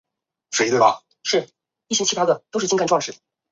[0.49, 0.83] 此事实在是前车
[2.87, 3.17] 可鉴啊。